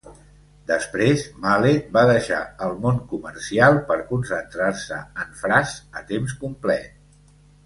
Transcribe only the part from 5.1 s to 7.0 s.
en Frazz a temps complet.